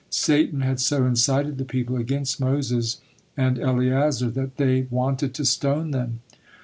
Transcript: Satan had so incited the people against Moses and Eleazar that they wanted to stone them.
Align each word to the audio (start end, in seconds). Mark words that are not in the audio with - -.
Satan 0.09 0.61
had 0.61 0.79
so 0.79 1.05
incited 1.05 1.59
the 1.59 1.63
people 1.63 1.95
against 1.95 2.41
Moses 2.41 3.01
and 3.37 3.59
Eleazar 3.59 4.31
that 4.31 4.57
they 4.57 4.87
wanted 4.89 5.35
to 5.35 5.45
stone 5.45 5.91
them. 5.91 6.21